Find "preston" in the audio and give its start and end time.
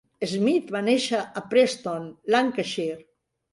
1.53-2.11